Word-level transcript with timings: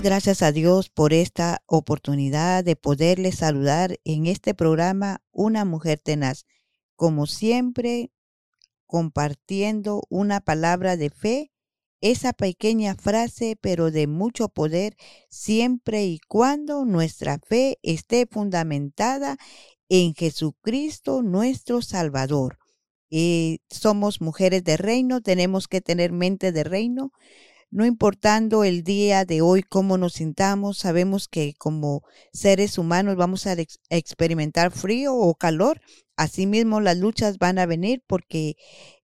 Gracias 0.00 0.42
a 0.42 0.52
Dios 0.52 0.88
por 0.88 1.12
esta 1.12 1.62
oportunidad 1.66 2.64
de 2.64 2.76
poderle 2.76 3.30
saludar 3.30 3.98
en 4.04 4.26
este 4.26 4.54
programa 4.54 5.20
Una 5.32 5.64
Mujer 5.66 5.98
Tenaz. 5.98 6.46
Como 6.96 7.26
siempre, 7.26 8.10
compartiendo 8.86 10.02
una 10.08 10.40
palabra 10.40 10.96
de 10.96 11.10
fe, 11.10 11.52
esa 12.00 12.32
pequeña 12.32 12.94
frase, 12.94 13.56
pero 13.60 13.90
de 13.90 14.06
mucho 14.06 14.48
poder, 14.48 14.96
siempre 15.28 16.06
y 16.06 16.20
cuando 16.26 16.84
nuestra 16.86 17.38
fe 17.38 17.78
esté 17.82 18.26
fundamentada 18.26 19.36
en 19.88 20.14
Jesucristo 20.14 21.22
nuestro 21.22 21.82
Salvador. 21.82 22.58
Y 23.10 23.60
somos 23.68 24.22
mujeres 24.22 24.64
de 24.64 24.78
reino, 24.78 25.20
tenemos 25.20 25.68
que 25.68 25.82
tener 25.82 26.12
mente 26.12 26.50
de 26.50 26.64
reino, 26.64 27.12
no 27.72 27.86
importando 27.86 28.64
el 28.64 28.84
día 28.84 29.24
de 29.24 29.40
hoy 29.40 29.62
cómo 29.62 29.96
nos 29.96 30.12
sintamos, 30.14 30.76
sabemos 30.76 31.26
que 31.26 31.54
como 31.54 32.02
seres 32.30 32.76
humanos 32.76 33.16
vamos 33.16 33.46
a 33.46 33.56
experimentar 33.88 34.70
frío 34.70 35.14
o 35.14 35.34
calor. 35.34 35.80
Asimismo, 36.14 36.82
las 36.82 36.98
luchas 36.98 37.38
van 37.38 37.58
a 37.58 37.64
venir 37.64 38.04
porque 38.06 38.56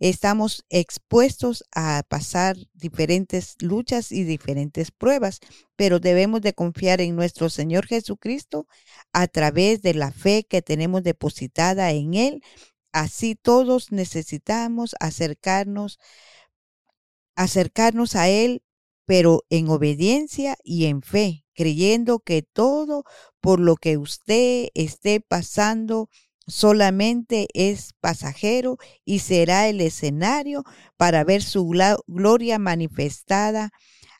estamos 0.00 0.64
expuestos 0.68 1.64
a 1.72 2.02
pasar 2.08 2.56
diferentes 2.74 3.54
luchas 3.60 4.10
y 4.10 4.24
diferentes 4.24 4.90
pruebas, 4.90 5.38
pero 5.76 6.00
debemos 6.00 6.40
de 6.40 6.52
confiar 6.52 7.00
en 7.00 7.14
nuestro 7.14 7.48
Señor 7.48 7.86
Jesucristo 7.86 8.66
a 9.12 9.28
través 9.28 9.80
de 9.80 9.94
la 9.94 10.10
fe 10.10 10.44
que 10.44 10.60
tenemos 10.60 11.04
depositada 11.04 11.92
en 11.92 12.14
Él. 12.14 12.42
Así 12.90 13.36
todos 13.36 13.92
necesitamos 13.92 14.96
acercarnos 14.98 16.00
acercarnos 17.36 18.16
a 18.16 18.28
Él, 18.28 18.62
pero 19.06 19.44
en 19.48 19.68
obediencia 19.70 20.56
y 20.62 20.86
en 20.86 21.00
fe, 21.00 21.44
creyendo 21.54 22.18
que 22.18 22.42
todo 22.42 23.04
por 23.40 23.60
lo 23.60 23.76
que 23.76 23.96
usted 23.96 24.68
esté 24.74 25.20
pasando 25.20 26.10
solamente 26.46 27.48
es 27.54 27.92
pasajero 28.00 28.78
y 29.04 29.20
será 29.20 29.68
el 29.68 29.80
escenario 29.80 30.64
para 30.96 31.24
ver 31.24 31.42
su 31.42 31.66
gloria 32.06 32.58
manifestada. 32.58 33.70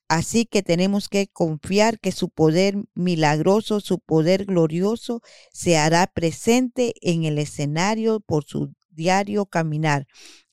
Así 0.09 0.47
que 0.47 0.63
tenemos 0.63 1.09
que 1.09 1.27
confiar 1.27 1.99
que 1.99 2.13
su 2.13 2.29
poder 2.31 2.77
milagroso, 2.95 3.81
su 3.81 3.99
poder 3.99 4.45
glorioso 4.45 5.21
se 5.53 5.77
hará 5.77 6.07
presente 6.07 6.95
en 7.01 7.25
el 7.25 7.39
escenario 7.39 8.21
por 8.21 8.45
su 8.45 8.73
diario 8.91 9.47
caminar. 9.47 10.07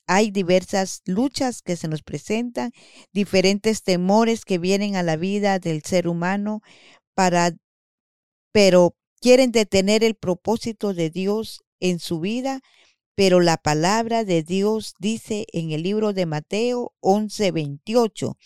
Hay 0.08 0.32
diversas 0.32 1.02
luchas 1.06 1.62
que 1.62 1.76
se 1.76 1.88
nos 1.88 2.04
presentan, 2.04 2.72
diferentes 3.14 3.84
temores 3.84 4.46
que 4.46 4.58
vienen 4.58 4.96
a 4.96 5.04
la 5.04 5.16
vida 5.16 5.60
del 5.60 5.82
ser 5.84 6.08
humano 6.08 6.62
para 7.16 7.54
pero 8.54 8.96
quieren 9.20 9.52
detener 9.52 10.04
el 10.04 10.16
propósito 10.16 10.94
de 10.94 11.10
Dios 11.10 11.64
en 11.80 12.00
su 12.00 12.20
vida, 12.20 12.62
pero 13.16 13.42
la 13.42 13.58
palabra 13.58 14.24
de 14.24 14.44
Dios 14.44 14.94
dice 15.00 15.46
en 15.52 15.72
el 15.72 15.84
libro 15.84 16.14
de 16.14 16.26
Mateo 16.26 16.94
11:28, 17.02 18.38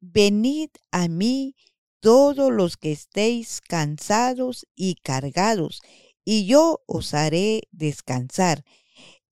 venid 0.00 0.70
a 0.92 1.08
mí 1.08 1.56
todos 2.00 2.52
los 2.52 2.76
que 2.76 2.92
estéis 2.92 3.60
cansados 3.60 4.66
y 4.76 4.96
cargados, 4.96 5.80
y 6.24 6.46
yo 6.46 6.82
os 6.86 7.14
haré 7.14 7.62
descansar 7.70 8.64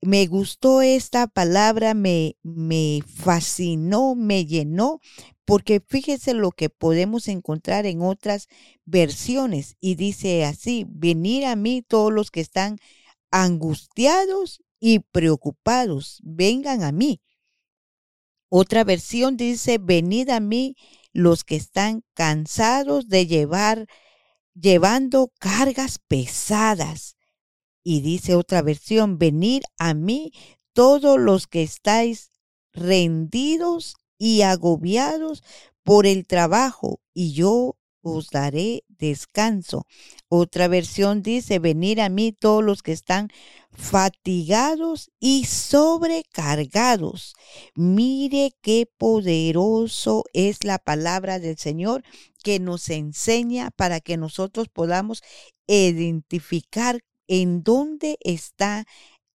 me 0.03 0.27
gustó 0.27 0.83
esta 0.83 1.29
palabra, 1.29 1.95
me, 1.95 2.37
me 2.43 3.03
fascinó, 3.07 4.17
me 4.17 4.45
llenó, 4.45 5.01
porque 5.45 5.81
fíjese 5.81 6.35
lo 6.35 6.51
que 6.51 6.71
podemos 6.71 7.29
encontrar 7.29 7.87
en 7.87 8.03
otras 8.03 8.49
versiones 8.85 9.77
y 9.81 9.95
dice 9.95 10.45
así, 10.45 10.85
venir 10.89 11.47
a 11.47 11.55
mí 11.55 11.83
todos 11.83 12.13
los 12.13 12.33
que 12.33 12.41
están 12.41 12.79
angustiados 13.31 14.61
y 14.81 14.99
preocupados, 14.99 16.19
vengan 16.25 16.83
a 16.83 16.91
mí. 16.91 17.23
Otra 18.49 18.83
versión 18.83 19.37
dice, 19.37 19.79
venid 19.79 20.31
a 20.31 20.41
mí 20.41 20.75
los 21.13 21.45
que 21.45 21.55
están 21.55 22.03
cansados 22.15 23.09
de 23.09 23.29
llevar, 23.29 23.87
llevando 24.55 25.33
cargas 25.39 26.01
pesadas 26.09 27.17
y 27.83 28.01
dice 28.01 28.35
otra 28.35 28.63
versión, 28.63 29.19
venid 29.19 29.63
a 29.79 29.95
mí 29.95 30.33
todos 30.73 31.19
los 31.19 31.47
que 31.47 31.63
estáis 31.63 32.31
rendidos 32.73 33.97
y 34.19 34.43
agobiados 34.43 35.43
por 35.83 36.07
el 36.07 36.27
trabajo, 36.27 37.01
y 37.13 37.33
yo 37.33 37.77
os 38.03 38.31
daré 38.31 38.85
descanso. 38.89 39.87
Otra 40.29 40.69
versión 40.69 41.23
dice, 41.23 41.59
venir 41.59 42.01
a 42.01 42.09
mí 42.09 42.33
todos 42.33 42.63
los 42.65 42.83
que 42.83 42.93
están 42.93 43.29
fatigados 43.73 45.11
y 45.19 45.45
sobrecargados. 45.45 47.35
Mire 47.75 48.53
qué 48.61 48.89
poderoso 48.99 50.25
es 50.33 50.65
la 50.65 50.79
palabra 50.79 51.39
del 51.39 51.57
Señor 51.59 52.03
que 52.43 52.59
nos 52.61 52.89
enseña 52.91 53.71
para 53.71 54.01
que 54.01 54.17
nosotros 54.17 54.69
podamos 54.69 55.23
identificar 55.67 57.03
en 57.33 57.63
dónde 57.63 58.19
está, 58.21 58.85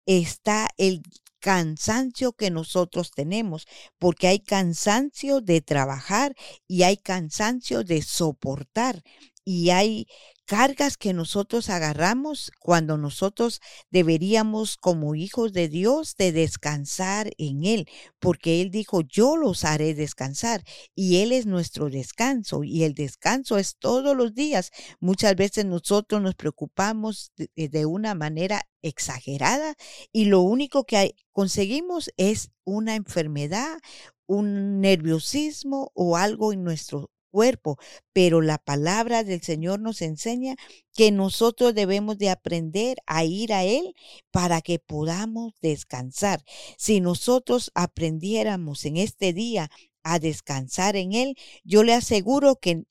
está 0.05 0.69
el 0.77 1.01
cansancio 1.41 2.35
que 2.35 2.51
nosotros 2.51 3.11
tenemos, 3.11 3.67
porque 3.99 4.27
hay 4.27 4.41
cansancio 4.41 5.41
de 5.41 5.63
trabajar 5.63 6.35
y 6.69 6.83
hay 6.83 6.99
cansancio 6.99 7.85
de 7.85 8.03
soportar 8.03 9.03
y 9.47 9.71
hay 9.71 10.09
cargas 10.47 10.97
que 10.97 11.13
nosotros 11.13 11.69
agarramos 11.69 12.53
cuando 12.61 12.97
nosotros 12.97 13.61
deberíamos 13.91 14.77
como 14.77 15.15
hijos 15.17 15.53
de 15.53 15.69
Dios 15.69 16.15
de 16.17 16.33
descansar 16.33 17.33
en 17.37 17.65
Él, 17.65 17.89
porque 18.21 18.63
Él 18.63 18.71
dijo, 18.71 19.03
yo 19.03 19.37
los 19.37 19.65
haré 19.65 19.95
descansar 19.95 20.63
y 20.95 21.19
Él 21.19 21.33
es 21.33 21.47
nuestro 21.47 21.91
descanso 21.91 22.63
y 22.65 22.85
el 22.85 22.95
descanso 22.95 23.59
es 23.59 23.77
todos 23.77 24.17
los 24.17 24.35
días. 24.35 24.71
Muchas 25.01 25.35
veces 25.35 25.65
nosotros 25.67 26.23
nos 26.23 26.37
preocupamos 26.37 27.33
de, 27.37 27.87
una 27.87 28.15
manera 28.15 28.63
exagerada 28.83 29.75
y 30.13 30.27
lo 30.27 30.41
único 30.43 30.85
que 30.85 31.17
conseguimos 31.33 32.11
es 32.17 32.51
una 32.65 32.95
enfermedad, 32.95 33.79
un 34.27 34.81
nerviosismo 34.81 35.91
o 35.95 36.17
algo 36.17 36.53
en 36.53 36.63
nuestro 36.63 37.11
cuerpo, 37.31 37.79
pero 38.13 38.41
la 38.41 38.59
palabra 38.59 39.25
del 39.25 39.43
Señor 39.43 39.81
nos 39.81 40.03
enseña 40.03 40.57
que 40.95 41.11
nosotros 41.13 41.75
debemos 41.75 42.19
de 42.19 42.31
aprender 42.31 42.99
a 43.07 43.25
ir 43.25 43.53
a 43.53 43.65
Él 43.65 43.95
para 44.31 44.61
que 44.63 44.79
podamos 44.79 45.55
descansar. 45.61 46.45
Si 46.79 47.01
nosotros 47.01 47.71
aprendiéramos 47.75 48.85
en 48.85 48.97
este 48.97 49.33
día 49.33 49.71
a 50.03 50.19
descansar 50.19 50.97
en 50.97 51.13
Él, 51.13 51.37
yo 51.65 51.83
le 51.83 51.95
aseguro 51.95 52.57
que 52.57 52.85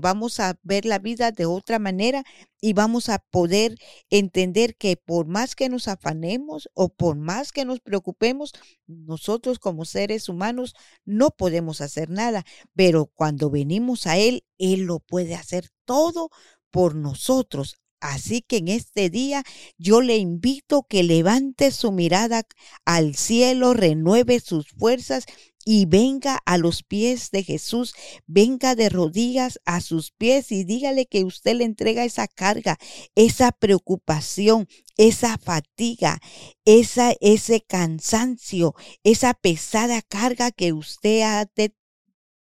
vamos 0.00 0.40
a 0.40 0.58
ver 0.62 0.84
la 0.84 0.98
vida 0.98 1.30
de 1.30 1.46
otra 1.46 1.78
manera 1.78 2.24
y 2.60 2.72
vamos 2.72 3.08
a 3.08 3.18
poder 3.18 3.76
entender 4.10 4.76
que 4.76 4.96
por 4.96 5.26
más 5.26 5.54
que 5.54 5.68
nos 5.68 5.88
afanemos 5.88 6.68
o 6.74 6.88
por 6.88 7.16
más 7.16 7.52
que 7.52 7.64
nos 7.64 7.80
preocupemos, 7.80 8.52
nosotros 8.86 9.58
como 9.58 9.84
seres 9.84 10.28
humanos 10.28 10.74
no 11.04 11.30
podemos 11.30 11.80
hacer 11.80 12.10
nada, 12.10 12.44
pero 12.74 13.06
cuando 13.06 13.50
venimos 13.50 14.06
a 14.06 14.16
Él, 14.16 14.44
Él 14.58 14.82
lo 14.82 15.00
puede 15.00 15.34
hacer 15.34 15.68
todo 15.84 16.30
por 16.70 16.94
nosotros. 16.94 17.76
Así 18.00 18.42
que 18.42 18.58
en 18.58 18.68
este 18.68 19.08
día 19.08 19.44
yo 19.78 20.02
le 20.02 20.18
invito 20.18 20.82
que 20.86 21.02
levante 21.02 21.70
su 21.70 21.90
mirada 21.90 22.42
al 22.84 23.14
cielo, 23.14 23.72
renueve 23.72 24.40
sus 24.40 24.68
fuerzas 24.68 25.24
y 25.64 25.86
venga 25.86 26.40
a 26.44 26.58
los 26.58 26.82
pies 26.82 27.30
de 27.30 27.42
Jesús, 27.42 27.94
venga 28.26 28.74
de 28.74 28.88
rodillas 28.88 29.60
a 29.64 29.80
sus 29.80 30.12
pies 30.12 30.52
y 30.52 30.64
dígale 30.64 31.06
que 31.06 31.24
usted 31.24 31.56
le 31.56 31.64
entrega 31.64 32.04
esa 32.04 32.28
carga, 32.28 32.78
esa 33.14 33.52
preocupación, 33.52 34.68
esa 34.96 35.38
fatiga, 35.38 36.20
esa, 36.64 37.14
ese 37.20 37.62
cansancio, 37.62 38.74
esa 39.02 39.34
pesada 39.34 40.02
carga 40.02 40.50
que 40.50 40.72
usted 40.72 41.22
ha 41.22 41.46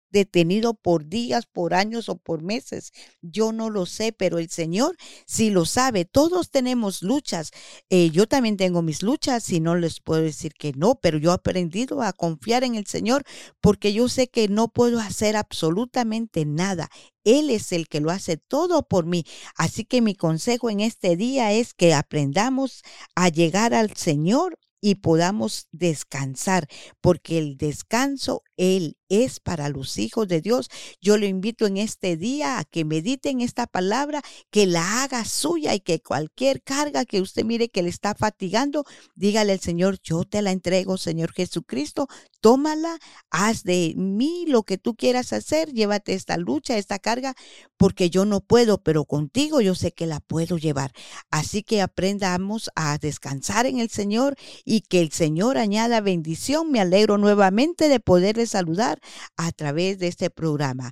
detenido 0.10 0.74
por 0.74 1.08
días, 1.08 1.46
por 1.46 1.74
años 1.74 2.10
o 2.10 2.18
por 2.18 2.42
meses. 2.44 2.92
Yo 3.22 3.52
no 3.52 3.70
lo 3.70 3.86
sé, 3.86 4.14
pero 4.14 4.40
el 4.40 4.50
Señor 4.50 4.96
sí 5.26 5.50
lo 5.50 5.66
sabe. 5.66 6.06
Todos 6.06 6.50
tenemos 6.50 7.02
luchas. 7.02 7.52
Eh, 7.90 8.10
yo 8.12 8.28
también 8.28 8.58
tengo 8.58 8.82
mis 8.82 9.04
luchas 9.04 9.50
y 9.50 9.60
no 9.60 9.76
les 9.76 10.00
puedo 10.00 10.22
decir 10.22 10.54
que 10.54 10.74
no, 10.74 10.96
pero 10.96 11.18
yo 11.18 11.32
he 11.32 11.34
aprendido 11.34 12.02
a 12.02 12.14
confiar 12.14 12.64
en 12.64 12.76
el 12.76 12.88
Señor 12.88 13.24
porque 13.62 13.94
yo 13.94 14.10
sé 14.10 14.28
que 14.28 14.48
no 14.48 14.70
puedo 14.70 15.00
hacer 15.00 15.36
absolutamente 15.36 16.46
nada. 16.46 16.90
Él 17.24 17.50
es 17.50 17.72
el 17.72 17.88
que 17.90 18.00
lo 18.00 18.12
hace 18.12 18.38
todo 18.38 18.88
por 18.88 19.06
mí. 19.06 19.26
Así 19.56 19.84
que 19.84 20.02
mi 20.02 20.16
consejo 20.16 20.70
en 20.70 20.80
este 20.80 21.16
día 21.18 21.52
es 21.52 21.74
que 21.74 21.94
aprendamos 21.94 22.84
a 23.16 23.30
llegar 23.30 23.74
al 23.74 23.96
Señor 23.96 24.58
y 24.80 24.96
podamos 24.96 25.68
descansar, 25.72 26.68
porque 27.02 27.38
el 27.38 27.58
descanso 27.58 28.44
Él 28.58 28.98
es 29.10 29.40
para 29.40 29.70
los 29.70 29.98
hijos 29.98 30.28
de 30.28 30.42
Dios. 30.42 30.70
Yo 31.02 31.18
lo 31.18 31.26
invito 31.26 31.66
en 31.66 31.78
este 31.78 32.18
día 32.18 32.60
a 32.60 32.66
que 32.66 32.84
medite 32.86 33.30
en 33.30 33.42
esta 33.42 33.68
palabra, 33.68 34.22
que 34.50 34.66
la 34.66 35.04
haga 35.04 35.24
suya 35.26 35.74
y 35.74 35.80
que 35.80 36.02
cualquier 36.02 36.62
carga 36.62 37.06
que 37.06 37.22
usted 37.22 37.46
mire 37.46 37.70
que 37.70 37.84
le 37.84 37.90
está 37.90 38.16
fatigando, 38.16 38.84
dígale 39.16 39.54
al 39.54 39.60
Señor, 39.60 40.00
yo 40.04 40.24
te 40.26 40.42
la 40.42 40.52
entrego, 40.52 40.98
Señor 40.98 41.32
Jesucristo, 41.32 42.08
tómala, 42.42 42.98
haz 43.30 43.64
de 43.64 43.94
mí 43.96 44.46
lo 44.48 44.64
que 44.64 44.78
tú 44.78 44.96
quieras 44.96 45.34
hacer, 45.34 45.72
llévate 45.72 46.14
esta 46.14 46.38
lucha, 46.38 46.78
esta 46.78 47.00
carga, 47.00 47.36
porque 47.78 48.10
yo 48.10 48.26
no 48.26 48.42
puedo, 48.42 48.80
pero 48.80 49.06
contigo 49.06 49.62
yo 49.62 49.76
sé 49.76 49.92
que 49.92 50.06
la 50.06 50.20
puedo 50.20 50.58
llevar. 50.58 50.92
Así 51.32 51.64
que 51.64 51.82
aprendamos 51.82 52.70
a 52.76 52.98
descansar 52.98 53.66
en 53.66 53.80
el 53.80 53.90
Señor 53.90 54.36
y 54.66 54.82
que 54.82 55.02
el 55.02 55.12
Señor 55.12 55.58
añada 55.58 56.02
bendición. 56.02 56.72
Me 56.72 56.80
alegro 56.80 57.18
nuevamente 57.18 57.88
de 57.90 58.00
poderle 58.00 58.47
saludar 58.48 59.00
a 59.36 59.52
través 59.52 60.00
de 60.00 60.08
este 60.08 60.30
programa. 60.30 60.92